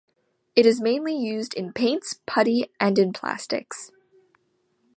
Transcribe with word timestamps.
It 0.55 0.65
is 0.65 0.81
mainly 0.81 1.15
used 1.15 1.53
in 1.53 1.73
paints, 1.73 2.21
putty, 2.25 2.71
and 2.79 2.97
in 2.97 3.13
plastics. 3.13 3.91